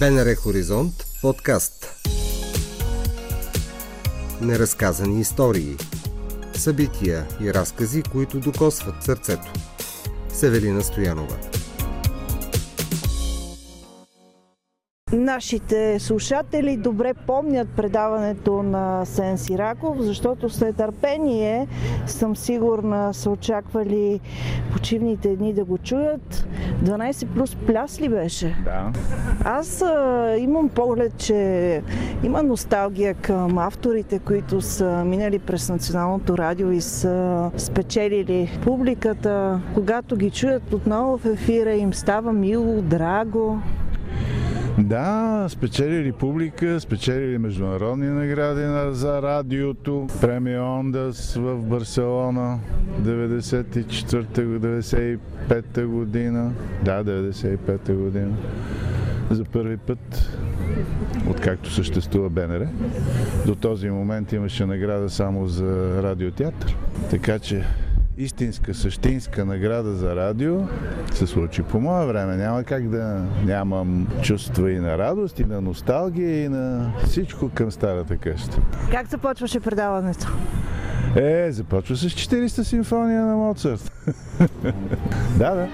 БНР 0.00 0.34
Хоризонт 0.34 0.94
подкаст. 1.22 1.94
Неразказани 4.40 5.20
истории. 5.20 5.76
Събития 6.54 7.26
и 7.40 7.54
разкази, 7.54 8.02
които 8.02 8.40
докосват 8.40 9.02
сърцето. 9.02 9.52
Севелина 10.28 10.82
Стоянова 10.82 11.55
Нашите 15.16 15.98
слушатели 15.98 16.76
добре 16.76 17.14
помнят 17.14 17.68
предаването 17.68 18.62
на 18.62 19.04
Сен 19.04 19.38
Сираков, 19.38 19.96
защото 20.00 20.50
след 20.50 20.76
търпение 20.76 21.66
съм 22.06 22.36
сигурна 22.36 23.14
са 23.14 23.30
очаквали 23.30 24.20
почивните 24.72 25.36
дни 25.36 25.52
да 25.52 25.64
го 25.64 25.78
чуят. 25.78 26.48
12 26.84 27.26
плюс 27.26 27.56
пляс 27.66 28.00
ли 28.00 28.08
беше? 28.08 28.56
Да. 28.64 28.92
Аз 29.44 29.82
а, 29.82 30.34
имам 30.38 30.68
поглед, 30.68 31.16
че 31.18 31.82
има 32.22 32.42
носталгия 32.42 33.14
към 33.14 33.58
авторите, 33.58 34.18
които 34.18 34.60
са 34.60 35.04
минали 35.04 35.38
през 35.38 35.68
Националното 35.68 36.38
радио 36.38 36.70
и 36.70 36.80
са 36.80 37.50
спечелили 37.56 38.58
публиката. 38.64 39.60
Когато 39.74 40.16
ги 40.16 40.30
чуят 40.30 40.72
отново 40.72 41.18
в 41.18 41.24
ефира, 41.24 41.74
им 41.74 41.94
става 41.94 42.32
мило, 42.32 42.82
драго. 42.82 43.58
Да, 44.78 45.46
спечелили 45.48 46.12
публика, 46.12 46.80
спечелили 46.80 47.38
международни 47.38 48.06
награди 48.06 48.94
за 48.94 49.22
радиото. 49.22 50.06
Премия 50.20 50.62
Ондас 50.62 51.34
в 51.34 51.62
Барселона 51.62 52.58
94-95 53.02 55.86
година. 55.86 56.52
Да, 56.84 57.04
95 57.04 57.94
година. 57.94 58.36
За 59.30 59.44
първи 59.44 59.76
път, 59.76 60.30
откакто 61.30 61.72
съществува 61.72 62.30
БНР. 62.30 62.66
До 63.46 63.54
този 63.54 63.90
момент 63.90 64.32
имаше 64.32 64.66
награда 64.66 65.10
само 65.10 65.48
за 65.48 66.02
радиотеатър. 66.02 66.76
Така 67.10 67.38
че 67.38 67.64
истинска, 68.18 68.74
същинска 68.74 69.44
награда 69.44 69.92
за 69.92 70.16
радио 70.16 70.60
се 71.12 71.26
случи 71.26 71.62
по 71.62 71.80
мое 71.80 72.06
време. 72.06 72.36
Няма 72.36 72.64
как 72.64 72.88
да 72.88 73.24
нямам 73.44 74.08
чувства 74.22 74.72
и 74.72 74.78
на 74.78 74.98
радост, 74.98 75.38
и 75.38 75.44
на 75.44 75.60
носталгия, 75.60 76.44
и 76.44 76.48
на 76.48 76.92
всичко 77.04 77.50
към 77.54 77.70
старата 77.72 78.16
къща. 78.16 78.60
Как 78.90 79.06
започваше 79.06 79.60
предаването? 79.60 80.28
Е, 81.16 81.52
започва 81.52 81.96
с 81.96 82.08
40-та 82.08 82.64
симфония 82.64 83.22
на 83.26 83.36
Моцарт. 83.36 83.92
да, 85.38 85.54
да. 85.54 85.68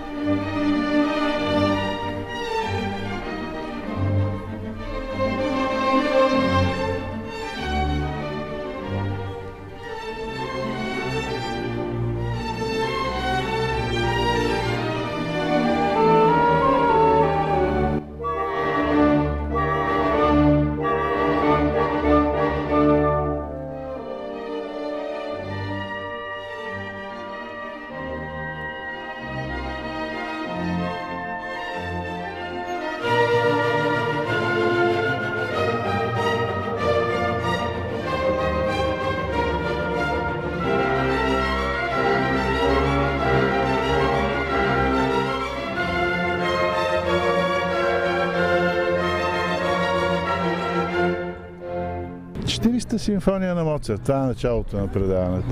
40-та 52.63 52.99
симфония 52.99 53.55
на 53.55 53.65
Моцарт. 53.65 54.03
Това 54.03 54.19
е 54.19 54.27
началото 54.27 54.77
на 54.77 54.89
предаването. 54.89 55.49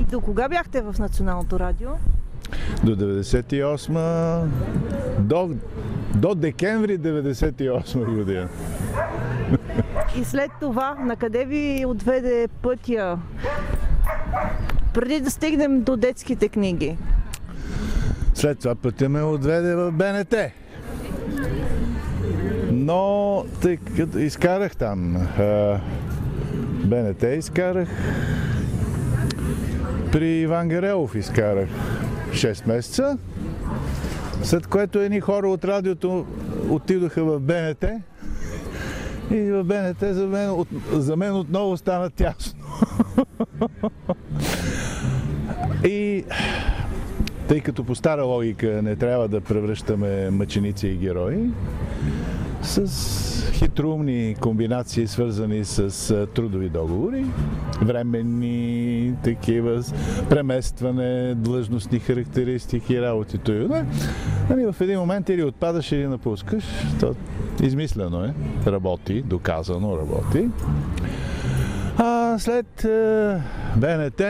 И 0.00 0.04
до 0.04 0.20
кога 0.20 0.48
бяхте 0.48 0.82
в 0.82 0.94
Националното 0.98 1.60
радио? 1.60 1.90
До 2.84 2.96
98 2.96 4.44
до, 5.18 5.54
до 6.14 6.34
декември 6.34 6.98
98 6.98 8.14
година. 8.14 8.48
И 10.16 10.24
след 10.24 10.50
това, 10.60 10.94
на 10.94 11.16
къде 11.16 11.44
ви 11.44 11.84
отведе 11.86 12.48
пътя? 12.62 13.18
Преди 14.94 15.20
да 15.20 15.30
стигнем 15.30 15.82
до 15.82 15.96
детските 15.96 16.48
книги. 16.48 16.98
След 18.34 18.58
това 18.58 18.74
пътя 18.74 19.08
ме 19.08 19.22
отведе 19.22 19.74
в 19.74 19.92
БНТ. 19.92 20.34
Но 22.88 23.44
тъй 23.60 23.76
като 23.76 24.18
изкарах 24.18 24.76
там 24.76 25.16
а, 25.16 25.80
БНТ, 26.84 27.22
изкарах 27.22 27.88
при 30.12 30.26
Иван 30.26 30.68
Гарелов 30.68 31.14
изкарах 31.14 31.68
6 32.30 32.68
месеца, 32.68 33.18
след 34.42 34.66
което 34.66 34.98
едни 34.98 35.20
хора 35.20 35.48
от 35.48 35.64
радиото 35.64 36.26
отидоха 36.70 37.24
в 37.24 37.40
БНТ 37.40 37.84
и 39.30 39.40
в 39.40 39.64
БНТ 39.64 40.14
за 40.14 40.26
мен, 40.26 40.50
от, 40.50 40.68
за 40.92 41.16
мен 41.16 41.36
отново 41.36 41.76
стана 41.76 42.10
тясно. 42.10 42.64
и 45.84 46.24
тъй 47.48 47.60
като 47.60 47.84
по 47.84 47.94
стара 47.94 48.24
логика 48.24 48.82
не 48.82 48.96
трябва 48.96 49.28
да 49.28 49.40
превръщаме 49.40 50.30
мъченици 50.30 50.88
и 50.88 50.96
герои, 50.96 51.38
с 52.62 53.52
хитроумни 53.52 54.36
комбинации, 54.40 55.06
свързани 55.06 55.64
с 55.64 56.26
трудови 56.34 56.68
договори, 56.68 57.24
временни 57.82 59.12
такива, 59.24 59.82
преместване, 60.30 61.34
длъжностни 61.34 61.98
характеристики, 61.98 63.02
работи 63.02 63.38
и 63.48 63.52
да. 63.52 63.84
Нали, 64.50 64.72
в 64.72 64.80
един 64.80 64.98
момент 64.98 65.28
или 65.28 65.42
отпадаш, 65.42 65.92
или 65.92 66.06
напускаш. 66.06 66.64
То 67.00 67.14
измислено 67.62 68.24
е. 68.24 68.34
Работи, 68.66 69.22
доказано 69.22 69.98
работи. 69.98 70.48
А 71.98 72.38
след 72.38 72.86
БНТ 73.76 74.22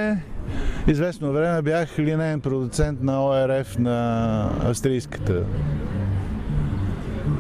известно 0.89 1.33
време 1.33 1.63
бях 1.63 1.99
линейен 1.99 2.41
продуцент 2.41 3.03
на 3.03 3.25
ОРФ 3.25 3.79
на 3.79 4.51
австрийската 4.65 5.43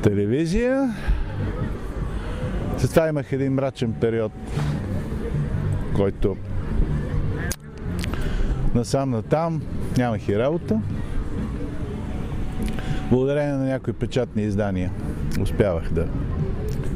телевизия. 0.02 0.94
След 2.78 2.90
това 2.90 3.08
имах 3.08 3.32
един 3.32 3.52
мрачен 3.52 3.92
период, 3.92 4.32
който 5.96 6.36
насам 8.74 9.10
на 9.10 9.22
там 9.22 9.62
нямах 9.98 10.28
и 10.28 10.38
работа. 10.38 10.80
Благодарение 13.10 13.52
на 13.52 13.64
някои 13.64 13.92
печатни 13.92 14.42
издания 14.42 14.90
успявах 15.40 15.92
да 15.92 16.06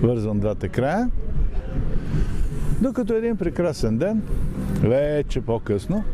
вързвам 0.03 0.41
двата 0.41 0.69
края. 0.69 1.11
Докато 2.81 3.15
един 3.15 3.37
прекрасен 3.37 3.99
ден, 3.99 4.23
вече 4.83 5.41
по-късно, 5.41 6.05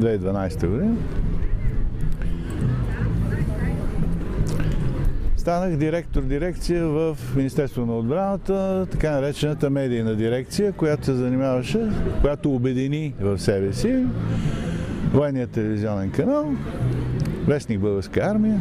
2012 0.00 0.66
година, 0.66 0.96
станах 5.44 5.76
директор 5.76 6.22
дирекция 6.22 6.86
в 6.88 7.18
Министерство 7.36 7.86
на 7.86 7.98
отбраната, 7.98 8.86
така 8.90 9.10
наречената 9.10 9.70
медийна 9.70 10.16
дирекция, 10.16 10.72
която 10.72 11.04
се 11.04 11.14
занимаваше, 11.14 11.90
която 12.20 12.54
обедини 12.54 13.14
в 13.20 13.38
себе 13.38 13.72
си 13.72 14.06
военния 15.12 15.46
телевизионен 15.46 16.10
канал, 16.10 16.54
Вестник 17.46 17.80
Българска 17.80 18.20
армия, 18.20 18.60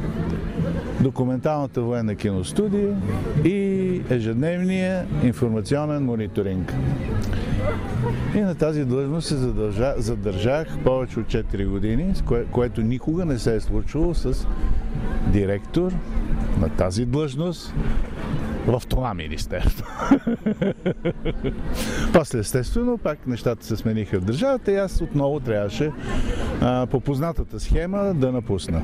документалната 1.02 1.82
военна 1.82 2.16
киностудия 2.16 2.96
и 3.46 4.02
ежедневния 4.10 5.06
информационен 5.24 6.04
мониторинг. 6.04 6.74
И 8.36 8.42
на 8.42 8.56
тази 8.56 8.86
длъжност 8.86 9.28
се 9.28 9.36
задържа, 9.36 9.94
задържах 9.98 10.78
повече 10.84 11.20
от 11.20 11.26
4 11.26 11.68
години, 11.68 12.14
кое, 12.26 12.46
което 12.52 12.82
никога 12.82 13.26
не 13.26 13.40
се 13.40 13.56
е 13.56 13.60
случвало 13.60 14.14
с 14.14 14.48
директор 15.28 15.94
на 16.64 16.70
тази 16.70 17.06
длъжност 17.06 17.74
в 18.68 18.82
това 18.90 19.14
министерство. 19.14 19.86
После 22.14 22.40
естествено 22.40 22.98
пак 22.98 23.28
нещата 23.28 23.66
се 23.66 23.76
смениха 23.76 24.20
в 24.20 24.24
държавата 24.24 24.72
и 24.72 24.76
аз 24.76 25.02
отново 25.02 25.40
трябваше 25.40 25.92
а, 26.62 26.86
по 26.86 27.00
познатата 27.00 27.60
схема 27.60 28.14
да 28.14 28.32
напусна. 28.32 28.84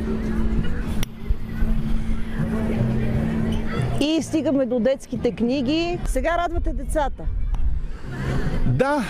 И 4.01 4.21
стигаме 4.21 4.65
до 4.65 4.79
детските 4.79 5.31
книги. 5.31 5.99
Сега 6.05 6.37
радвате 6.37 6.73
децата. 6.73 7.23
Да, 8.65 9.03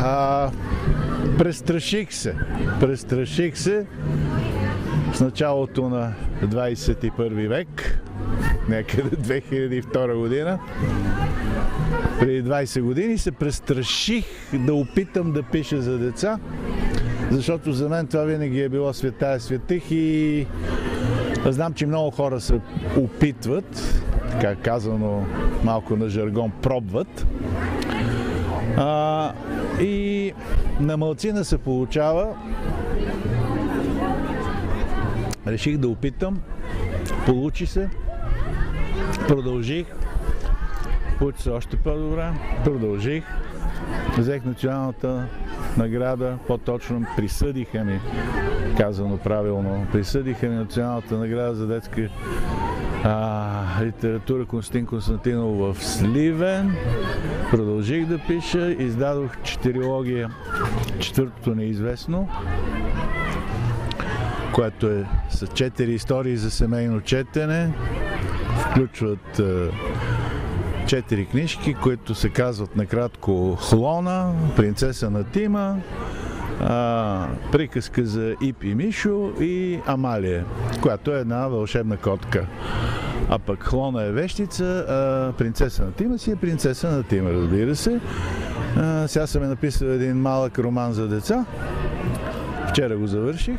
а, 0.00 0.50
престраших 1.38 2.14
се. 2.14 2.36
Престраших 2.80 3.58
се 3.58 3.86
в 5.12 5.20
началото 5.20 5.88
на 5.88 6.12
21 6.42 7.48
век, 7.48 8.01
някъде 8.68 9.16
2002 9.16 10.14
година. 10.16 10.58
Преди 12.20 12.44
20 12.44 12.82
години 12.82 13.18
се 13.18 13.32
престраших 13.32 14.24
да 14.54 14.74
опитам 14.74 15.32
да 15.32 15.42
пиша 15.42 15.82
за 15.82 15.98
деца, 15.98 16.38
защото 17.30 17.72
за 17.72 17.88
мен 17.88 18.06
това 18.06 18.22
винаги 18.22 18.60
е 18.60 18.68
било 18.68 18.92
света 18.92 19.40
светих 19.40 19.90
и 19.90 20.46
знам, 21.46 21.74
че 21.74 21.86
много 21.86 22.10
хора 22.10 22.40
се 22.40 22.60
опитват, 22.96 24.02
така 24.30 24.54
казано 24.54 25.26
малко 25.64 25.96
на 25.96 26.08
жаргон, 26.08 26.52
пробват. 26.62 27.26
А, 28.76 29.32
и 29.80 30.32
на 30.80 30.96
мълцина 30.96 31.44
се 31.44 31.58
получава. 31.58 32.34
Реших 35.46 35.76
да 35.76 35.88
опитам. 35.88 36.40
Получи 37.26 37.66
се. 37.66 37.88
Продължих. 39.28 39.86
Получи 41.18 41.42
се 41.42 41.50
още 41.50 41.76
по-добре. 41.76 42.32
Продължих. 42.64 43.24
Взех 44.18 44.44
националната 44.44 45.26
награда, 45.76 46.38
по-точно 46.46 47.06
присъдиха 47.16 47.84
ми, 47.84 48.00
казано 48.76 49.18
правилно, 49.18 49.86
присъдиха 49.92 50.48
ми 50.48 50.54
националната 50.54 51.18
награда 51.18 51.54
за 51.54 51.66
детска 51.66 52.08
а, 53.04 53.84
литература 53.84 54.46
Константин 54.46 54.86
Константинов 54.86 55.76
в 55.76 55.84
Сливен. 55.84 56.76
Продължих 57.50 58.06
да 58.06 58.18
пиша, 58.18 58.70
издадох 58.70 59.42
четирилогия 59.42 60.30
Четвъртото 60.98 61.54
неизвестно, 61.54 62.28
което 64.52 64.86
е 64.86 65.04
с 65.30 65.46
четири 65.46 65.92
истории 65.92 66.36
за 66.36 66.50
семейно 66.50 67.00
четене. 67.00 67.72
Включват 68.70 69.40
четири 70.86 71.26
книжки, 71.26 71.74
които 71.74 72.14
се 72.14 72.28
казват 72.28 72.76
накратко 72.76 73.56
Хлона, 73.56 74.32
Принцеса 74.56 75.10
на 75.10 75.24
Тима, 75.24 75.76
приказка 77.52 78.04
за 78.04 78.34
Ип 78.40 78.64
и 78.64 78.74
Мишо 78.74 79.32
и 79.40 79.80
Амалия, 79.86 80.44
която 80.82 81.14
е 81.14 81.18
една 81.18 81.48
вълшебна 81.48 81.96
котка. 81.96 82.46
А 83.30 83.38
пък 83.38 83.62
Хлона 83.62 84.04
е 84.04 84.10
вещица, 84.10 84.84
а 84.88 85.32
принцеса 85.38 85.84
на 85.84 85.92
Тима 85.92 86.18
си 86.18 86.30
е 86.30 86.36
принцеса 86.36 86.90
на 86.90 87.02
Тима, 87.02 87.30
разбира 87.30 87.76
се. 87.76 88.00
А, 88.76 89.08
сега 89.08 89.26
съм 89.26 89.42
е 89.42 89.46
написал 89.46 89.86
един 89.86 90.16
малък 90.16 90.58
роман 90.58 90.92
за 90.92 91.08
деца. 91.08 91.44
Вчера 92.68 92.96
го 92.96 93.06
завърших. 93.06 93.58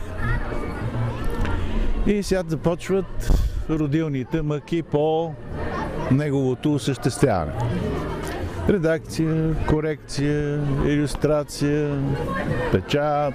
И 2.08 2.24
сега 2.24 2.44
започват 2.48 3.32
родилните 3.70 4.42
мъки 4.42 4.84
по 4.84 5.34
неговото 6.12 6.74
осъществяване. 6.74 7.52
Редакция, 8.70 9.56
корекция, 9.70 10.60
иллюстрация, 10.86 11.98
печат, 12.72 13.34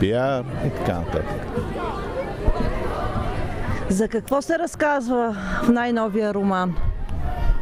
пиар 0.00 0.44
и 0.66 0.70
така 0.70 0.98
нататък. 0.98 1.46
За 3.88 4.08
какво 4.08 4.42
се 4.42 4.58
разказва 4.58 5.36
в 5.64 5.68
най-новия 5.68 6.34
роман 6.34 6.74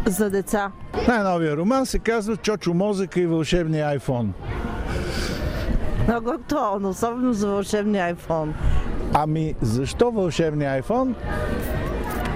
за 0.07 0.31
деца? 0.31 0.73
Най-новия 1.09 1.57
роман 1.57 1.87
се 1.87 1.99
казва 1.99 2.37
Чочо 2.37 2.75
мозъка 2.75 3.21
и 3.21 3.27
вълшебния 3.27 3.87
айфон. 3.87 4.33
Много 6.09 6.31
актуално, 6.31 6.89
особено 6.89 7.33
за 7.33 7.49
вълшебния 7.49 8.05
айфон. 8.05 8.55
Ами, 9.15 9.55
защо 9.61 10.11
вълшебния 10.11 10.71
айфон? 10.71 11.15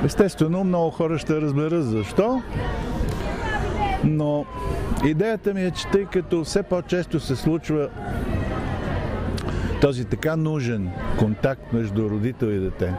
Естествено, 0.04 0.64
много 0.64 0.90
хора 0.90 1.18
ще 1.18 1.40
разберат 1.40 1.84
защо. 1.84 2.42
Но 4.04 4.44
идеята 5.04 5.54
ми 5.54 5.64
е, 5.64 5.70
че 5.70 5.86
тъй 5.92 6.04
като 6.04 6.44
все 6.44 6.62
по-често 6.62 7.20
се 7.20 7.36
случва 7.36 7.88
този 9.80 10.04
така 10.04 10.36
нужен 10.36 10.90
контакт 11.18 11.72
между 11.72 12.10
родител 12.10 12.46
и 12.46 12.58
дете. 12.58 12.94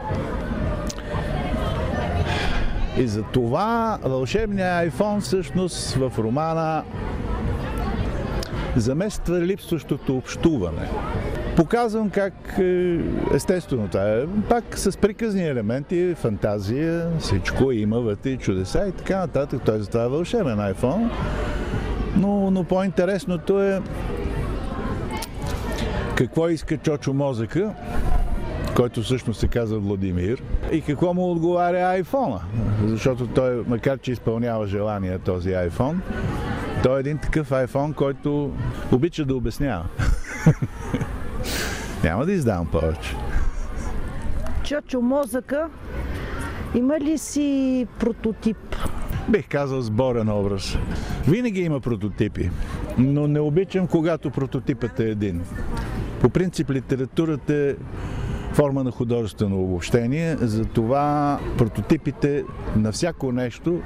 И 2.98 3.06
за 3.06 3.22
това 3.22 3.98
вълшебният 4.04 4.92
iPhone 4.92 5.20
всъщност 5.20 5.94
в 5.94 6.12
романа 6.18 6.84
замества 8.76 9.40
липсващото 9.40 10.16
общуване. 10.16 10.88
Показвам 11.56 12.10
как, 12.10 12.34
е, 12.58 12.98
естествено, 13.34 13.88
това 13.88 14.12
е 14.12 14.26
пак 14.48 14.64
с 14.78 14.98
приказни 14.98 15.48
елементи, 15.48 16.14
фантазия, 16.14 17.10
всичко 17.18 17.72
има 17.72 18.00
вътре, 18.00 18.36
чудеса 18.36 18.86
и 18.88 18.92
така 18.92 19.18
нататък. 19.18 19.60
Той 19.66 19.78
за 19.78 19.86
това 19.86 20.04
е 20.04 20.08
вълшебен 20.08 20.58
iPhone. 20.58 21.10
Но, 22.16 22.50
но 22.50 22.64
по-интересното 22.64 23.62
е 23.62 23.80
какво 26.16 26.48
иска 26.48 26.76
Чочо 26.76 27.12
мозъка, 27.12 27.74
който 28.76 29.02
всъщност 29.02 29.40
се 29.40 29.48
казва 29.48 29.78
Владимир, 29.78 30.42
и 30.72 30.80
какво 30.80 31.14
му 31.14 31.30
отговаря 31.30 31.88
айфона. 31.88 32.40
Защото 32.84 33.26
той, 33.26 33.64
макар 33.66 33.98
че 33.98 34.12
изпълнява 34.12 34.66
желания 34.66 35.18
този 35.18 35.48
iPhone, 35.48 35.96
той 36.82 36.96
е 36.96 37.00
един 37.00 37.18
такъв 37.18 37.50
iPhone, 37.50 37.94
който 37.94 38.52
обича 38.92 39.24
да 39.24 39.36
обяснява. 39.36 39.84
Няма 42.06 42.26
да 42.26 42.32
издавам 42.32 42.66
повече. 42.66 43.16
Чочо 44.64 45.00
мозъка, 45.00 45.68
има 46.74 47.00
ли 47.00 47.18
си 47.18 47.86
прототип? 47.98 48.76
Бих 49.28 49.48
казал 49.48 49.80
сборен 49.80 50.28
образ. 50.28 50.78
Винаги 51.28 51.60
има 51.60 51.80
прототипи, 51.80 52.50
но 52.98 53.26
не 53.26 53.40
обичам, 53.40 53.86
когато 53.86 54.30
прототипът 54.30 55.00
е 55.00 55.10
един. 55.10 55.42
По 56.20 56.28
принцип 56.28 56.70
литературата 56.70 57.54
е 57.54 57.74
форма 58.52 58.84
на 58.84 58.90
художествено 58.90 59.62
обобщение, 59.62 60.36
затова 60.40 61.38
прототипите 61.58 62.44
на 62.76 62.92
всяко 62.92 63.32
нещо, 63.32 63.80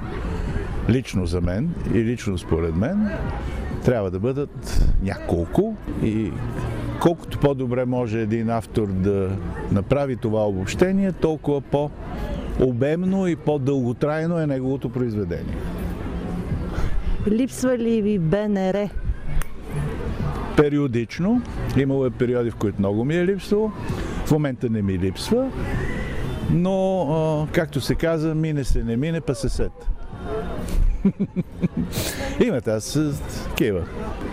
лично 0.89 1.25
за 1.25 1.41
мен 1.41 1.73
и 1.93 2.03
лично 2.03 2.37
според 2.37 2.75
мен, 2.75 3.09
трябва 3.85 4.11
да 4.11 4.19
бъдат 4.19 4.85
няколко 5.03 5.75
и 6.03 6.31
колкото 7.01 7.39
по-добре 7.39 7.85
може 7.85 8.21
един 8.21 8.49
автор 8.49 8.87
да 8.87 9.29
направи 9.71 10.15
това 10.15 10.47
обобщение, 10.47 11.11
толкова 11.11 11.61
по-обемно 11.61 13.27
и 13.27 13.35
по-дълготрайно 13.35 14.39
е 14.39 14.47
неговото 14.47 14.89
произведение. 14.89 15.57
Липсва 17.27 17.77
ли 17.77 18.01
ви 18.01 18.19
БНР? 18.19 18.89
Периодично. 20.57 21.41
Имало 21.77 22.05
е 22.05 22.09
периоди, 22.09 22.51
в 22.51 22.55
които 22.55 22.79
много 22.79 23.05
ми 23.05 23.15
е 23.15 23.25
липсвало. 23.25 23.71
В 24.25 24.31
момента 24.31 24.69
не 24.69 24.81
ми 24.81 24.99
липсва. 24.99 25.51
Но, 26.51 27.47
както 27.51 27.81
се 27.81 27.95
каза, 27.95 28.35
мине 28.35 28.63
се, 28.63 28.83
не 28.83 28.97
мине, 28.97 29.21
па 29.21 29.35
се 29.35 29.49
сет. 29.49 29.71
Има 32.45 32.61
тази 32.61 33.11
такива 33.49 33.83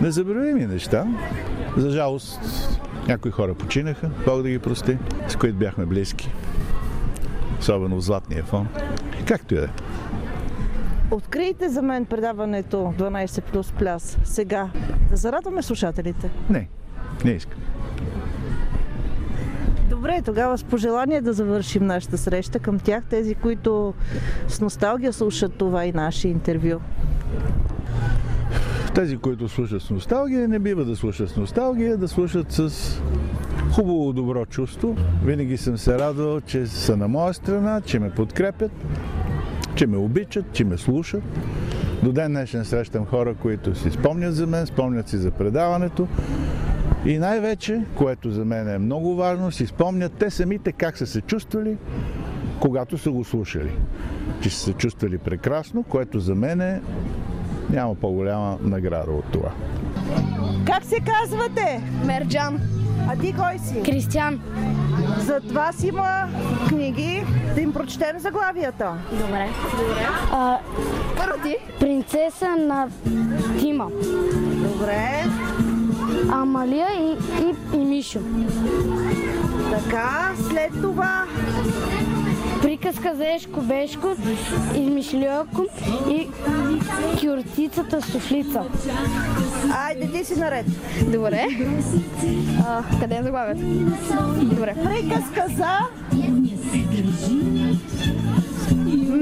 незабравими 0.01 0.65
неща. 0.65 1.07
За 1.77 1.89
жалост, 1.89 2.39
някои 3.07 3.31
хора 3.31 3.53
починаха, 3.53 4.09
Бог 4.25 4.41
да 4.41 4.49
ги 4.49 4.59
прости, 4.59 4.97
с 5.27 5.35
които 5.35 5.57
бяхме 5.57 5.85
близки. 5.85 6.31
Особено 7.59 7.95
в 7.95 8.01
Златния 8.01 8.43
фон. 8.43 8.67
Както 9.25 9.53
и 9.53 9.57
да 9.57 9.63
е. 9.63 9.69
Открийте 11.11 11.69
за 11.69 11.81
мен 11.81 12.05
предаването 12.05 12.77
12 12.77 13.41
плюс 13.41 13.71
пляс 13.71 14.17
сега. 14.23 14.69
Да 15.09 15.15
зарадваме 15.15 15.61
слушателите. 15.61 16.29
Не, 16.49 16.67
не 17.25 17.31
искам. 17.31 17.58
Добре, 19.99 20.21
тогава 20.25 20.57
с 20.57 20.63
пожелание 20.63 21.21
да 21.21 21.33
завършим 21.33 21.85
нашата 21.85 22.17
среща 22.17 22.59
към 22.59 22.79
тях, 22.79 23.03
тези, 23.09 23.35
които 23.35 23.93
с 24.47 24.61
носталгия 24.61 25.13
слушат 25.13 25.53
това 25.53 25.85
и 25.85 25.91
наше 25.91 26.27
интервю. 26.27 26.79
Тези, 28.95 29.17
които 29.17 29.49
слушат 29.49 29.81
с 29.81 29.89
носталгия, 29.89 30.47
не 30.47 30.59
бива 30.59 30.85
да 30.85 30.95
слушат 30.95 31.29
с 31.29 31.37
носталгия, 31.37 31.97
да 31.97 32.07
слушат 32.07 32.51
с 32.51 32.71
хубаво, 33.71 34.13
добро 34.13 34.45
чувство. 34.45 34.95
Винаги 35.25 35.57
съм 35.57 35.77
се 35.77 35.99
радвал, 35.99 36.41
че 36.41 36.67
са 36.67 36.97
на 36.97 37.07
моя 37.07 37.33
страна, 37.33 37.81
че 37.81 37.99
ме 37.99 38.09
подкрепят, 38.09 38.71
че 39.75 39.87
ме 39.87 39.97
обичат, 39.97 40.45
че 40.51 40.63
ме 40.63 40.77
слушат. 40.77 41.23
До 42.03 42.11
ден 42.11 42.31
днешен 42.31 42.65
срещам 42.65 43.05
хора, 43.05 43.35
които 43.35 43.75
си 43.75 43.91
спомнят 43.91 44.35
за 44.35 44.47
мен, 44.47 44.65
спомнят 44.65 45.09
си 45.09 45.17
за 45.17 45.31
предаването. 45.31 46.07
И 47.05 47.17
най-вече, 47.17 47.81
което 47.95 48.31
за 48.31 48.45
мен 48.45 48.69
е 48.69 48.77
много 48.77 49.15
важно, 49.15 49.51
си 49.51 49.65
спомнят 49.65 50.13
те 50.13 50.29
самите 50.29 50.71
как 50.71 50.97
са 50.97 51.07
се 51.07 51.21
чувствали, 51.21 51.77
когато 52.59 52.97
са 52.97 53.11
го 53.11 53.23
слушали. 53.23 53.71
Че 54.41 54.49
са 54.49 54.59
се 54.59 54.73
чувствали 54.73 55.17
прекрасно, 55.17 55.83
което 55.83 56.19
за 56.19 56.35
мен 56.35 56.61
е 56.61 56.81
няма 57.69 57.95
по-голяма 57.95 58.57
награда 58.61 59.11
от 59.11 59.25
това. 59.31 59.51
Как 60.65 60.83
се 60.83 60.99
казвате? 60.99 61.81
Мерджан. 62.05 62.59
А 63.07 63.15
ти 63.15 63.33
кой 63.33 63.59
си? 63.59 63.83
Кристиан. 63.83 64.41
Зад 65.19 65.51
вас 65.51 65.83
има 65.83 66.27
книги. 66.67 67.23
Да 67.55 67.61
им 67.61 67.73
прочетем 67.73 68.19
заглавията. 68.19 68.93
Добре. 69.11 69.47
А, 70.31 70.57
Първо 71.17 71.43
ти. 71.43 71.57
Принцеса 71.79 72.55
на 72.55 72.89
Тима. 73.59 73.89
Добре. 74.63 75.25
Амалия 76.31 76.87
и, 76.99 77.17
и, 77.43 77.77
и 77.77 77.85
Мишо. 77.85 78.19
Така, 79.71 80.33
след 80.49 80.81
това 80.81 81.25
Приказка 82.61 83.15
за 83.15 83.27
Ешко 83.27 83.61
Бешко, 83.61 84.07
Измишлюко 84.75 85.65
и 86.09 86.27
Кюртицата 87.21 88.01
Суфлица. 88.01 88.63
Айде, 89.73 90.11
ти 90.11 90.25
си 90.25 90.39
наред. 90.39 90.65
Добре. 91.11 91.47
А, 92.67 92.83
къде 92.99 93.15
е 93.15 93.23
заглавието? 93.23 93.61
Добре. 94.45 94.75
Приказка 94.83 95.45
за 95.57 95.79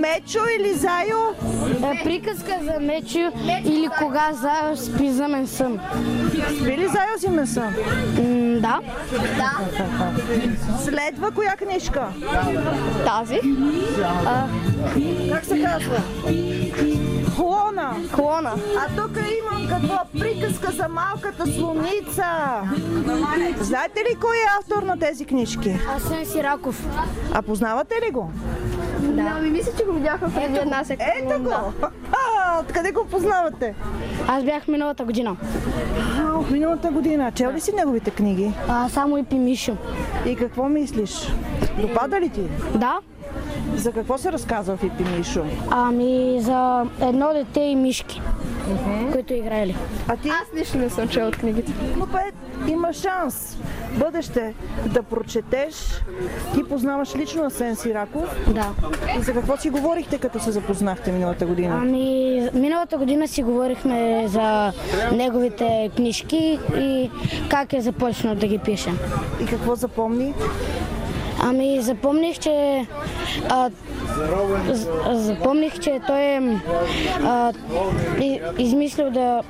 Мечо 0.08 0.40
или 0.60 0.74
Зайо? 0.74 1.36
Е, 1.84 2.04
приказка 2.04 2.60
за 2.64 2.80
Мечо 2.80 3.32
или 3.66 3.90
кога 4.00 4.34
Зао 4.34 4.78
спи 4.78 5.12
за 5.12 5.28
мен 5.28 5.48
сън. 5.48 5.80
Спи 6.62 6.78
ли 6.78 6.88
Зайо 6.88 7.20
си 7.20 7.30
меса? 7.30 7.62
М, 8.18 8.60
да. 8.62 8.80
Следва 10.84 11.32
коя 11.32 11.56
книжка? 11.56 12.08
Тази. 13.06 13.40
Как 15.32 15.46
се 15.46 15.64
казва? 15.64 16.02
Клона. 17.36 17.96
Колона. 18.16 18.54
А 18.78 19.02
тук 19.02 19.18
имам 19.18 19.68
какво? 19.70 20.20
Приказка 20.20 20.72
за 20.72 20.88
малката 20.88 21.48
слоница. 21.48 22.26
Знаете 23.60 24.00
ли 24.00 24.16
кой 24.22 24.38
е 24.38 24.50
автор 24.60 24.84
на 24.84 25.00
тези 25.00 25.26
книжки? 25.26 25.80
Асен 25.96 26.26
Сираков. 26.26 26.86
А 27.34 27.42
познавате 27.42 27.96
ли 28.08 28.12
го? 28.12 28.32
Да. 29.08 29.34
Ами 29.38 29.50
мисля, 29.50 29.72
че 29.78 29.86
го 29.86 29.92
видяхме 29.94 30.34
преди 30.34 30.58
една 30.58 30.84
секунда. 30.84 31.14
Ето 31.36 31.44
го! 31.44 31.52
А, 32.12 32.60
Откъде 32.60 32.92
го 32.92 33.06
познавате? 33.06 33.76
Аз 34.28 34.44
бях 34.44 34.68
миналата 34.68 35.04
година. 35.04 35.36
А, 36.20 36.38
от 36.38 36.52
миналата 36.52 36.92
година. 36.92 37.32
Чел 37.32 37.52
ли 37.52 37.60
си 37.62 37.72
неговите 37.76 38.12
книги? 38.12 38.52
А, 38.68 38.90
само 38.90 39.18
и 39.18 39.24
пи 39.24 39.36
Мишо. 39.36 39.76
И 40.26 40.36
какво 40.36 40.70
мислиш? 40.70 41.34
Допада 41.82 42.20
ли 42.22 42.30
ти? 42.30 42.42
Да. 42.76 42.98
За 43.76 43.92
какво 43.92 44.18
се 44.18 44.32
разказва 44.32 44.78
в 44.78 44.84
Ипи 44.84 45.04
Мишо? 45.18 45.44
Ами 45.70 46.38
за 46.42 46.86
едно 47.02 47.34
дете 47.34 47.60
и 47.60 47.76
мишки, 47.76 48.22
които 49.12 49.33
играели. 49.33 49.75
А 50.07 50.17
ти, 50.17 50.29
Аз 50.29 50.59
нищо 50.59 50.77
не 50.77 50.89
съм 50.89 51.07
чела 51.07 51.27
от 51.27 51.36
книгите. 51.38 51.71
но 51.97 52.05
бе, 52.05 52.19
има 52.67 52.93
шанс 52.93 53.57
бъдеще 53.91 54.53
да 54.86 55.03
прочетеш. 55.03 55.75
Ти 56.53 56.63
познаваш 56.63 57.15
лично 57.15 57.45
Асен 57.45 57.75
Сираков. 57.75 58.36
Да. 58.47 58.69
И 59.19 59.21
за 59.21 59.33
какво 59.33 59.57
си 59.57 59.69
говорихте, 59.69 60.17
като 60.17 60.39
се 60.39 60.51
запознахте 60.51 61.12
миналата 61.12 61.45
година? 61.45 61.79
Ами, 61.81 62.50
миналата 62.53 62.97
година 62.97 63.27
си 63.27 63.43
говорихме 63.43 64.24
за 64.27 64.74
неговите 65.13 65.91
книжки 65.95 66.59
и 66.77 67.09
как 67.50 67.74
е 67.74 67.81
започнал 67.81 68.36
да 68.36 68.47
ги 68.47 68.57
пише. 68.57 68.89
И 69.41 69.45
какво 69.45 69.75
запомни? 69.75 70.33
Ами, 71.43 71.81
запомних, 71.81 72.39
че 72.39 72.86
а, 73.50 73.69
запомних, 75.13 75.79
че 75.79 76.00
той 76.07 76.21
е 76.21 76.59
а, 77.24 77.53
измислил 78.57 79.12
да 79.12 79.43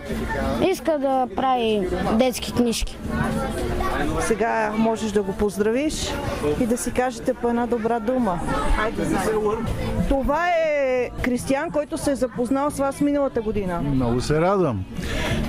иска 0.69 0.99
да 0.99 1.27
прави 1.35 1.87
детски 2.13 2.53
книжки. 2.53 2.97
Сега 4.19 4.73
можеш 4.77 5.11
да 5.11 5.21
го 5.23 5.33
поздравиш 5.33 6.13
и 6.61 6.65
да 6.65 6.77
си 6.77 6.91
кажете 6.91 7.33
по 7.33 7.49
една 7.49 7.67
добра 7.67 7.99
дума. 7.99 8.39
Това 10.09 10.47
е 10.49 11.09
Кристиян, 11.21 11.71
който 11.71 11.97
се 11.97 12.11
е 12.11 12.15
запознал 12.15 12.69
с 12.69 12.77
вас 12.77 13.01
миналата 13.01 13.41
година. 13.41 13.81
Много 13.81 14.21
се 14.21 14.41
радвам, 14.41 14.85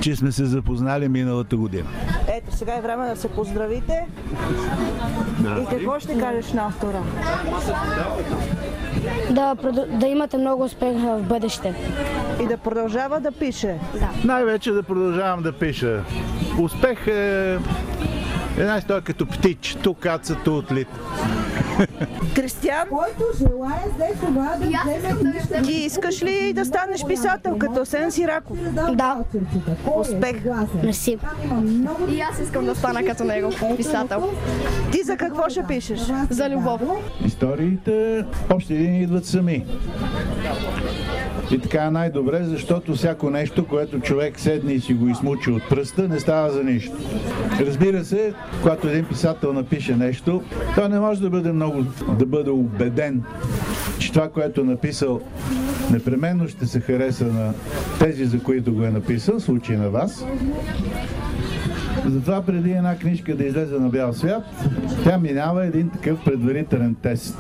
че 0.01 0.17
сме 0.17 0.33
се 0.33 0.45
запознали 0.45 1.09
миналата 1.09 1.57
година. 1.57 1.89
Ето, 2.29 2.57
сега 2.57 2.77
е 2.77 2.81
време 2.81 3.09
да 3.09 3.17
се 3.17 3.29
поздравите. 3.29 4.07
И 5.41 5.67
какво 5.71 6.01
ще 6.01 6.19
кажеш 6.19 6.53
на 6.53 6.67
автора? 6.67 7.03
Да, 9.31 9.55
да 9.89 10.07
имате 10.07 10.39
много 10.39 10.65
успех 10.65 10.93
в 10.93 11.23
бъдеще. 11.23 11.75
И 12.43 12.47
да 12.47 12.57
продължава 12.57 13.21
да 13.21 13.33
пише. 13.33 13.79
Най-вече 14.25 14.73
да 14.73 14.83
продължавам 14.83 15.43
да 15.43 15.53
пиша. 15.53 16.03
Успех 16.61 17.07
е 17.07 17.59
една 18.59 18.79
история 18.79 19.03
като 19.03 19.27
птич. 19.27 19.77
Тук 19.83 19.99
каца, 19.99 20.37
ту 20.45 20.57
отлит. 20.57 20.89
Кристиян, 22.35 22.89
който 22.89 23.25
желая 23.39 23.83
след 23.97 24.21
това 24.21 24.57
да 24.61 24.67
вземе 25.47 25.63
ти 25.63 25.73
искаш 25.73 26.23
ли 26.23 26.53
да 26.53 26.65
станеш 26.65 27.05
писател, 27.07 27.59
като 27.59 27.87
Сен 27.87 28.13
Сираков? 28.13 28.59
Да. 28.95 29.17
Успех! 29.97 30.37
Мерси. 30.85 31.19
И 32.09 32.21
аз 32.21 32.41
искам 32.41 32.65
да 32.65 32.75
стана 32.75 33.05
като 33.05 33.25
него, 33.25 33.51
писател. 33.77 34.31
Ти 34.93 35.03
за 35.03 35.17
какво 35.17 35.49
ще 35.49 35.63
пишеш? 35.63 36.01
За 36.31 36.51
любов. 36.51 36.81
Историите 37.27 38.25
още 38.55 38.75
един 38.75 39.03
идват 39.03 39.27
сами. 39.27 39.67
И 41.51 41.59
така 41.59 41.85
е 41.85 41.91
най-добре, 41.91 42.45
защото 42.45 42.95
всяко 42.95 43.31
нещо, 43.31 43.67
което 43.67 44.01
човек 44.01 44.41
седне 44.41 44.73
и 44.73 44.81
си 44.81 44.95
го 44.95 45.09
измучи 45.09 45.51
от 45.51 45.69
пръста, 45.69 46.09
не 46.09 46.21
става 46.21 46.51
за 46.51 46.65
нищо. 46.65 46.97
Разбира 47.61 48.05
се, 48.05 48.35
когато 48.63 48.89
един 48.89 49.05
писател 49.05 49.53
напише 49.53 49.97
нещо, 49.97 50.43
той 50.75 50.89
не 50.89 51.01
може 51.01 51.21
да 51.21 51.31
бъде 51.31 51.53
много, 51.53 51.85
да 52.19 52.27
бъде 52.27 52.51
убеден, 52.51 53.23
че 53.99 54.13
това, 54.13 54.29
което 54.29 54.61
е 54.61 54.65
написал, 54.65 55.21
непременно 55.91 56.49
ще 56.49 56.67
се 56.67 56.81
хареса 56.81 57.25
на 57.25 57.53
тези, 57.99 58.25
за 58.25 58.43
които 58.43 58.73
го 58.73 58.85
е 58.85 58.91
написал, 58.91 59.41
случай 59.41 59.77
на 59.77 59.91
вас. 59.91 60.25
Затова 62.07 62.43
преди 62.43 62.71
една 62.71 62.97
книжка 62.97 63.37
да 63.37 63.45
излезе 63.45 63.79
на 63.79 63.89
бял 63.89 64.13
свят, 64.13 64.43
тя 65.05 65.19
минава 65.19 65.67
един 65.67 65.91
такъв 65.91 66.25
предварителен 66.25 66.97
тест. 67.03 67.39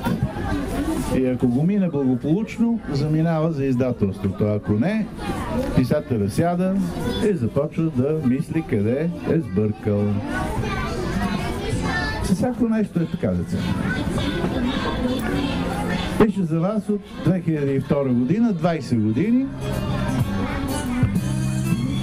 И 1.16 1.26
ако 1.26 1.48
го 1.48 1.62
мине 1.62 1.88
благополучно, 1.88 2.80
заминава 2.92 3.52
за 3.52 3.64
издателството. 3.64 4.44
Ако 4.44 4.72
не, 4.72 5.06
писателя 5.76 6.30
сяда 6.30 6.74
и 7.30 7.34
започва 7.34 7.90
да 7.96 8.20
мисли 8.26 8.64
къде 8.70 9.10
е 9.30 9.40
сбъркал. 9.40 10.04
С 12.24 12.34
всяко 12.34 12.68
нещо 12.68 13.00
е 13.00 13.06
така, 13.06 13.30
деца. 13.30 13.56
Пише 16.24 16.42
за 16.42 16.60
вас 16.60 16.88
от 16.88 17.00
2002 17.26 18.12
година, 18.12 18.54
20 18.54 19.02
години. 19.02 19.46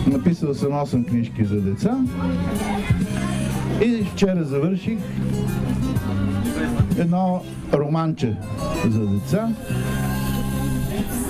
Написал 0.07 0.53
съм 0.53 0.71
8 0.71 1.07
книжки 1.09 1.45
за 1.45 1.61
деца. 1.61 1.97
И 3.81 4.05
вчера 4.13 4.43
завърших 4.43 4.97
едно 6.99 7.41
романче 7.73 8.35
за 8.89 9.07
деца, 9.07 9.49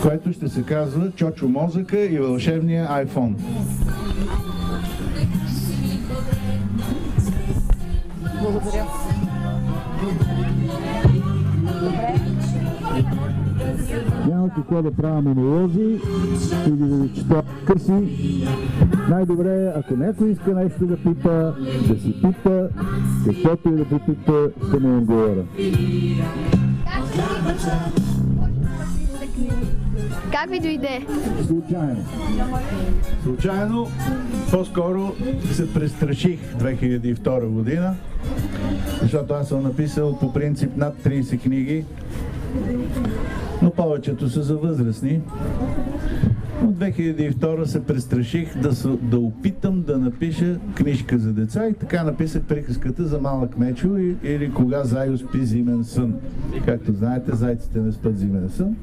което 0.01 0.33
ще 0.33 0.49
се 0.49 0.63
казва 0.63 1.11
Чочо 1.11 1.47
мозъка 1.47 2.05
и 2.05 2.17
вълшебния 2.19 2.87
iPhone. 2.87 3.33
Благодаря. 8.41 9.14
Какво 14.55 14.81
да 14.81 14.91
правя 14.91 15.21
монолози 15.21 15.99
или 16.67 16.75
да 16.77 17.13
чета 17.13 17.43
къси. 17.65 18.47
Най-добре 19.09 19.65
е, 19.65 19.79
ако 19.79 19.97
някой 19.97 20.29
иска 20.29 20.53
нещо 20.53 20.85
да 20.85 20.97
пипа, 20.97 21.51
да 21.87 21.99
си 21.99 22.13
пипа, 22.21 22.67
каквото 23.25 23.69
и 23.69 23.75
да 23.75 23.85
попита, 23.85 24.49
ще 24.69 24.79
му 24.79 24.97
отговоря. 24.97 25.43
Как 30.31 30.49
ви 30.49 30.59
дойде? 30.59 31.05
Случайно. 31.47 32.05
Случайно, 33.23 33.87
по-скоро 34.51 35.15
се 35.51 35.73
престраших 35.73 36.39
2002 36.57 37.45
година, 37.47 37.95
защото 39.01 39.33
аз 39.33 39.47
съм 39.47 39.63
написал 39.63 40.19
по 40.19 40.33
принцип 40.33 40.77
над 40.77 40.95
30 41.03 41.41
книги, 41.41 41.85
но 43.61 43.71
повечето 43.71 44.29
са 44.29 44.43
за 44.43 44.57
възрастни. 44.57 45.21
От 46.63 46.75
2002 46.75 47.63
се 47.63 47.83
престраших 47.83 48.57
да, 48.57 48.75
са, 48.75 48.89
да 48.89 49.19
опитам 49.19 49.81
да 49.81 49.97
напиша 49.97 50.59
книжка 50.75 51.17
за 51.17 51.33
деца 51.33 51.67
и 51.67 51.73
така 51.73 52.03
написах 52.03 52.43
приказката 52.43 53.05
за 53.05 53.19
малък 53.19 53.57
мечо 53.57 53.97
и, 53.97 54.15
или 54.23 54.51
кога 54.51 54.83
Зайо 54.83 55.17
спи 55.17 55.45
зимен 55.45 55.83
сън. 55.83 56.13
Както 56.65 56.93
знаете, 56.93 57.35
зайците 57.35 57.79
не 57.79 57.91
спят 57.91 58.19
зимен 58.19 58.49
сън. 58.49 58.75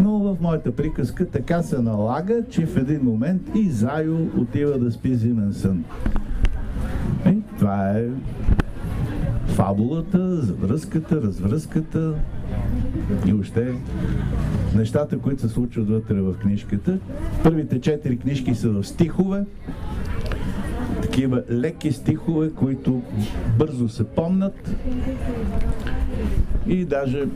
Но 0.00 0.18
в 0.18 0.36
моята 0.40 0.72
приказка 0.72 1.26
така 1.26 1.62
се 1.62 1.78
налага, 1.78 2.42
че 2.50 2.66
в 2.66 2.76
един 2.76 3.00
момент 3.02 3.42
и 3.54 3.70
Зайо 3.70 4.28
отива 4.36 4.78
да 4.78 4.92
спи 4.92 5.14
зимен 5.14 5.52
сън. 5.52 5.84
И 7.26 7.38
това 7.58 7.90
е 7.90 8.04
фабулата, 9.54 10.36
завръзката, 10.36 11.22
развръзката 11.22 12.14
и 13.26 13.32
още 13.32 13.74
нещата, 14.74 15.18
които 15.18 15.40
се 15.40 15.48
случват 15.48 15.88
вътре 15.88 16.20
в 16.20 16.34
книжката. 16.34 16.98
Първите 17.42 17.80
четири 17.80 18.18
книжки 18.18 18.54
са 18.54 18.70
в 18.70 18.84
стихове, 18.84 19.44
такива 21.02 21.42
леки 21.50 21.92
стихове, 21.92 22.50
които 22.50 23.02
бързо 23.58 23.88
се 23.88 24.04
помнат. 24.04 24.74
И 26.66 26.84
даже 26.84 27.26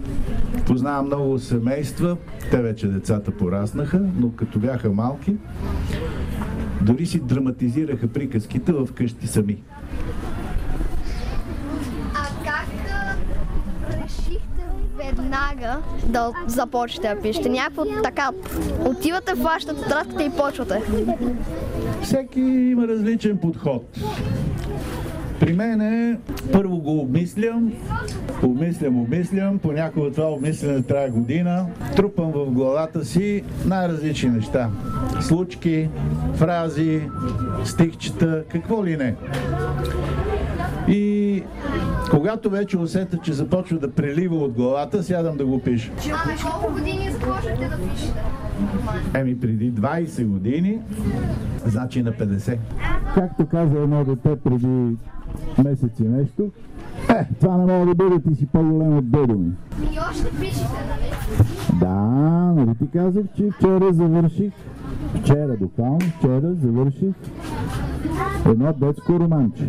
познавам 0.67 1.07
много 1.07 1.39
семейства, 1.39 2.17
те 2.51 2.63
вече 2.63 2.89
децата 2.89 3.31
пораснаха, 3.31 4.03
но 4.17 4.33
като 4.33 4.59
бяха 4.59 4.91
малки, 4.91 5.37
дори 6.83 7.07
си 7.07 7.21
драматизираха 7.21 8.09
приказките 8.09 8.73
в 8.73 8.89
къщи 8.95 9.27
сами. 9.27 9.63
А 12.15 12.27
как 12.45 12.67
да 12.89 13.17
решихте 13.97 14.63
веднага 15.13 15.79
да 16.05 16.33
започнете 16.47 17.15
да 17.15 17.21
пишете? 17.21 17.49
Някакво 17.49 17.85
така, 18.03 18.31
отивате, 18.85 19.35
фащате 19.35 19.83
тетрадката 19.83 20.25
и 20.25 20.31
почвате. 20.31 20.83
Всеки 22.03 22.41
има 22.41 22.89
различен 22.89 23.39
подход. 23.39 23.99
При 25.41 25.53
мен 25.53 25.81
е, 25.81 26.19
първо 26.53 26.79
го 26.79 27.01
обмислям, 27.01 27.73
обмислям, 28.43 29.01
обмислям, 29.01 29.59
понякога 29.59 30.11
това 30.11 30.33
обмислене 30.33 30.83
трябва 30.83 31.09
година, 31.09 31.67
трупам 31.97 32.33
в 32.33 32.47
главата 32.51 33.05
си 33.05 33.43
най-различни 33.65 34.31
неща. 34.31 34.71
Случки, 35.21 35.89
фрази, 36.35 37.01
стихчета, 37.65 38.45
какво 38.49 38.85
ли 38.85 38.97
не. 38.97 39.15
И 40.89 41.43
когато 42.11 42.51
вече 42.51 42.79
усета, 42.79 43.19
че 43.19 43.33
започва 43.33 43.79
да 43.79 43.93
прелива 43.93 44.37
от 44.37 44.53
главата, 44.53 45.03
сядам 45.03 45.37
да 45.37 45.47
го 45.47 45.63
пиша. 45.63 45.93
А 46.05 46.31
на 46.31 46.51
колко 46.51 46.73
години 46.73 47.11
започнахте 47.13 47.69
да 47.69 47.77
пишете? 47.77 48.23
Еми 49.15 49.41
преди 49.41 49.73
20 49.73 50.27
години, 50.27 50.79
значи 51.67 52.03
на 52.03 52.13
50. 52.13 52.59
Както 53.15 53.47
каза 53.47 53.79
едно 53.79 54.05
дете 54.05 54.37
преди 54.37 54.97
месец 55.65 56.01
и 56.01 56.03
нещо, 56.03 56.51
е, 57.09 57.27
това 57.41 57.57
не 57.57 57.73
мога 57.73 57.87
да 57.87 57.95
бъде, 57.95 58.23
ти 58.23 58.35
си 58.35 58.47
по-голем 58.47 58.99
от 58.99 59.11
дедо 59.11 59.39
ми. 59.39 59.53
И 59.93 59.99
още 60.11 60.31
пишете, 60.41 60.67
нали? 60.89 61.13
Да, 61.81 61.95
нали 62.57 62.77
ти 62.79 62.91
казах, 62.99 63.25
че 63.37 63.51
вчера 63.51 63.93
завърших, 63.93 64.53
вчера 65.23 65.57
буквално, 65.61 66.01
вчера 66.19 66.55
завърших 66.55 67.15
едно 68.47 68.73
детско 68.73 69.21
романче. 69.21 69.65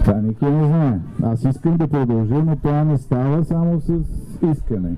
Това 0.00 0.20
никой 0.20 0.50
не 0.50 0.66
знае. 0.66 0.98
Аз 1.22 1.44
искам 1.44 1.76
да 1.76 1.88
продължа, 1.88 2.34
но 2.34 2.56
това 2.56 2.84
не 2.84 2.98
става 2.98 3.44
само 3.44 3.80
с 3.80 3.92
искане. 4.52 4.94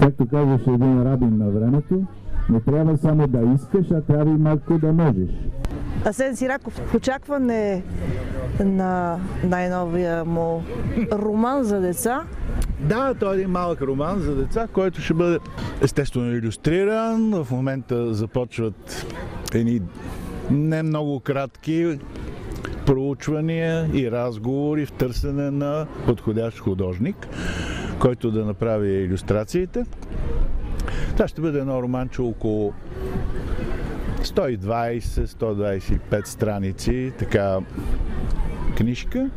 Както 0.00 0.28
казваше 0.28 0.70
един 0.70 1.02
рабин 1.02 1.38
на 1.38 1.50
времето, 1.50 2.02
не 2.50 2.60
трябва 2.60 2.96
само 2.96 3.26
да 3.26 3.54
искаш, 3.54 3.90
а 3.90 4.00
трябва 4.00 4.34
и 4.34 4.38
малко 4.38 4.78
да 4.78 4.92
можеш. 4.92 5.30
Асен 6.04 6.36
Сираков, 6.36 6.74
в 6.74 6.94
очакване 6.94 7.82
на 8.60 9.18
най-новия 9.44 10.24
му 10.24 10.62
роман 11.12 11.62
за 11.62 11.80
деца. 11.80 12.22
Да, 12.80 13.14
той 13.14 13.32
е 13.32 13.38
един 13.38 13.50
малък 13.50 13.82
роман 13.82 14.18
за 14.18 14.36
деца, 14.36 14.66
който 14.72 15.00
ще 15.00 15.14
бъде 15.14 15.38
естествено 15.82 16.34
иллюстриран. 16.34 17.44
В 17.44 17.50
момента 17.50 18.14
започват 18.14 19.06
едни 19.54 19.80
не 20.50 20.82
много 20.82 21.20
кратки 21.20 21.98
проучвания 22.90 23.90
и 23.94 24.10
разговори 24.10 24.86
в 24.86 24.92
търсене 24.92 25.50
на 25.50 25.86
подходящ 26.06 26.58
художник, 26.58 27.28
който 27.98 28.30
да 28.30 28.44
направи 28.44 28.88
иллюстрациите. 28.88 29.84
Това 31.12 31.28
ще 31.28 31.40
бъде 31.40 31.58
едно 31.58 31.82
романче 31.82 32.22
около 32.22 32.72
120-125 34.22 36.26
страници, 36.26 37.12
така 37.18 37.58
книжка. 38.76 39.30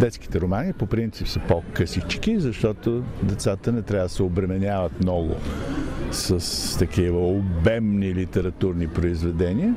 Детските 0.00 0.40
романи 0.40 0.72
по 0.72 0.86
принцип 0.86 1.28
са 1.28 1.40
по-късички, 1.48 2.40
защото 2.40 3.02
децата 3.22 3.72
не 3.72 3.82
трябва 3.82 4.06
да 4.06 4.14
се 4.14 4.22
обременяват 4.22 5.02
много 5.02 5.36
с 6.16 6.78
такива 6.78 7.28
обемни 7.28 8.14
литературни 8.14 8.88
произведения. 8.88 9.74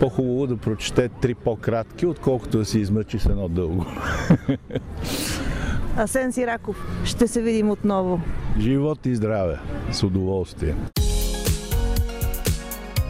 По-хубаво 0.00 0.46
да 0.46 0.56
прочете 0.56 1.08
три 1.08 1.34
по-кратки, 1.34 2.06
отколкото 2.06 2.58
да 2.58 2.64
се 2.64 2.78
измъчи 2.78 3.18
с 3.18 3.26
едно 3.26 3.48
дълго. 3.48 3.86
Асен 5.96 6.32
Сираков, 6.32 6.76
ще 7.04 7.28
се 7.28 7.42
видим 7.42 7.70
отново. 7.70 8.20
Живот 8.58 9.06
и 9.06 9.14
здраве! 9.14 9.58
С 9.92 10.02
удоволствие! 10.02 10.74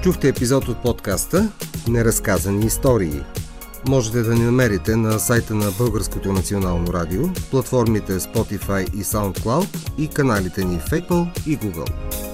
Чухте 0.02 0.28
епизод 0.28 0.68
от 0.68 0.82
подкаста 0.82 1.52
Неразказани 1.88 2.66
истории. 2.66 3.22
Можете 3.88 4.22
да 4.22 4.34
ни 4.34 4.44
намерите 4.44 4.96
на 4.96 5.18
сайта 5.18 5.54
на 5.54 5.70
Българското 5.78 6.32
национално 6.32 6.92
радио, 6.92 7.22
платформите 7.50 8.12
Spotify 8.12 8.94
и 8.94 9.04
SoundCloud 9.04 9.98
и 9.98 10.08
каналите 10.08 10.64
ни 10.64 10.78
в 10.78 10.90
Apple 10.90 11.48
и 11.48 11.58
Google. 11.58 12.29